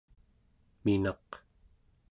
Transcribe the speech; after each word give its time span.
minaq 0.83 1.27